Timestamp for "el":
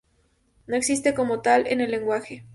1.79-1.91